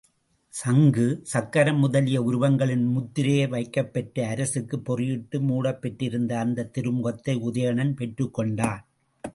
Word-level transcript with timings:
சங்கு, 0.53 1.19
சக்கரம் 1.23 1.79
முதலிய 1.79 2.21
உருவங்களின் 2.21 2.85
முத்திரை 2.85 3.45
வைக்கப்பெற்று 3.45 4.23
அரக்குப் 4.23 4.91
பொறியிட்டு 4.91 5.39
மூடப்பெற்றிருந்த 5.39 6.33
அந்தத் 6.33 6.77
திருமுகத்தை 6.77 7.35
உதயணன் 7.35 7.93
பெற்றுக்கொண்டான். 7.93 8.79